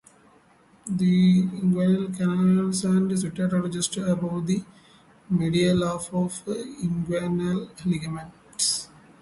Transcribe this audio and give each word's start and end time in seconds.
The 0.87 1.43
inguinal 1.43 2.17
canals 2.17 2.83
are 2.85 3.15
situated 3.15 3.71
just 3.71 3.95
above 3.97 4.47
the 4.47 4.63
medial 5.29 5.85
half 5.85 6.11
of 6.11 6.43
the 6.43 6.55
inguinal 6.83 7.69
ligament. 7.85 8.31